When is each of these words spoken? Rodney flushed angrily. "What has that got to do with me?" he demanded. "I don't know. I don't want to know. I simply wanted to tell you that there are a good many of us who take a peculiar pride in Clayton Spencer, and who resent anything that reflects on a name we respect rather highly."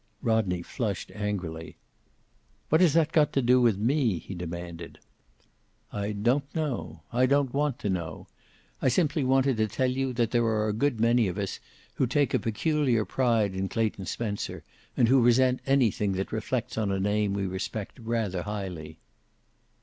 Rodney 0.23 0.63
flushed 0.63 1.11
angrily. 1.13 1.77
"What 2.69 2.81
has 2.81 2.93
that 2.93 3.11
got 3.11 3.31
to 3.33 3.41
do 3.43 3.61
with 3.61 3.77
me?" 3.77 4.17
he 4.17 4.33
demanded. 4.33 4.97
"I 5.91 6.11
don't 6.11 6.45
know. 6.55 7.03
I 7.13 7.27
don't 7.27 7.53
want 7.53 7.77
to 7.81 7.89
know. 7.91 8.25
I 8.81 8.87
simply 8.87 9.23
wanted 9.23 9.57
to 9.57 9.67
tell 9.67 9.91
you 9.91 10.11
that 10.13 10.31
there 10.31 10.43
are 10.43 10.67
a 10.67 10.73
good 10.73 10.99
many 10.99 11.27
of 11.27 11.37
us 11.37 11.59
who 11.93 12.07
take 12.07 12.33
a 12.33 12.39
peculiar 12.39 13.05
pride 13.05 13.53
in 13.53 13.69
Clayton 13.69 14.07
Spencer, 14.07 14.63
and 14.97 15.07
who 15.07 15.21
resent 15.21 15.59
anything 15.67 16.13
that 16.13 16.31
reflects 16.31 16.79
on 16.79 16.91
a 16.91 16.99
name 16.99 17.33
we 17.35 17.45
respect 17.45 17.99
rather 17.99 18.41
highly." 18.41 18.97